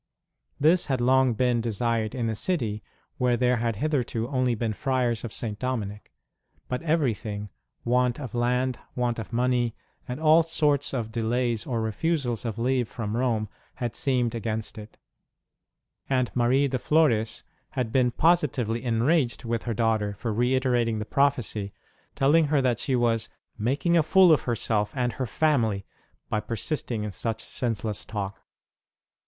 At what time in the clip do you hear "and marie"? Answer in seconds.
16.09-16.67